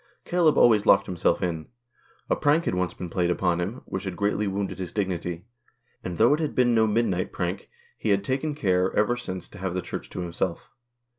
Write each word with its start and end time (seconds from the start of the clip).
Caleb 0.25 0.57
always 0.57 0.87
locked 0.87 1.05
himself 1.05 1.43
in. 1.43 1.67
A 2.27 2.35
prank 2.35 2.65
had 2.65 2.73
once 2.73 2.91
been 2.95 3.07
played 3.11 3.29
upon 3.29 3.61
him, 3.61 3.83
which 3.85 4.05
had 4.05 4.15
greatly 4.15 4.47
wounded 4.47 4.79
his 4.79 4.91
dignity; 4.91 5.45
and 6.03 6.17
though 6.17 6.33
it 6.33 6.39
had 6.39 6.55
been 6.55 6.73
no 6.73 6.87
midnight 6.87 7.31
prank, 7.31 7.69
he 7.99 8.09
had 8.09 8.23
taken 8.23 8.55
care, 8.55 8.85
ever 8.93 9.13
177 9.13 9.13
&HOST 9.13 9.21
TJlLES. 9.21 9.21
since, 9.43 9.47
to 9.49 9.57
have 9.59 9.73
the 9.75 9.81
Church 9.83 10.09
to 10.09 10.21
himself. 10.21 10.71